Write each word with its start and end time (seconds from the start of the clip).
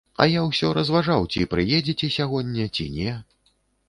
А 0.23 0.25
я 0.35 0.43
ўсё 0.45 0.69
разважаў, 0.77 1.27
ці 1.33 1.45
прыедзеце 1.51 2.09
сягоння, 2.15 2.65
ці 2.79 2.87
не. 2.97 3.13